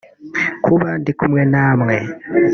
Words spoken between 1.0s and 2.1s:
kumwe na mwe